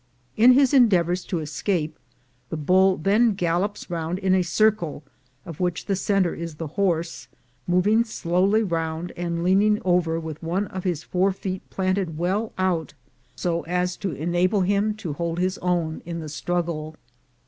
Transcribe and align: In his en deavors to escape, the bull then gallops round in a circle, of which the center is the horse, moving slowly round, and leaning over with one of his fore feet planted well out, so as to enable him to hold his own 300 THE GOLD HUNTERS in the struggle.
In 0.35 0.53
his 0.53 0.73
en 0.73 0.89
deavors 0.89 1.23
to 1.27 1.37
escape, 1.37 1.99
the 2.49 2.57
bull 2.57 2.97
then 2.97 3.35
gallops 3.35 3.87
round 3.91 4.17
in 4.17 4.33
a 4.33 4.41
circle, 4.41 5.03
of 5.45 5.59
which 5.59 5.85
the 5.85 5.95
center 5.95 6.33
is 6.33 6.55
the 6.55 6.69
horse, 6.69 7.27
moving 7.67 8.03
slowly 8.03 8.63
round, 8.63 9.11
and 9.15 9.43
leaning 9.43 9.79
over 9.85 10.19
with 10.19 10.41
one 10.41 10.65
of 10.69 10.85
his 10.85 11.03
fore 11.03 11.31
feet 11.33 11.61
planted 11.69 12.17
well 12.17 12.51
out, 12.57 12.95
so 13.35 13.61
as 13.67 13.95
to 13.97 14.13
enable 14.13 14.61
him 14.61 14.95
to 14.95 15.13
hold 15.13 15.37
his 15.37 15.59
own 15.59 15.81
300 15.81 15.85
THE 15.85 15.85
GOLD 15.85 15.91
HUNTERS 15.91 16.01
in 16.07 16.19
the 16.19 16.29
struggle. 16.29 16.95